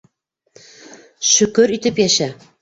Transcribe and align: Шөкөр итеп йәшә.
Шөкөр 1.33 1.75
итеп 1.77 2.03
йәшә. 2.05 2.31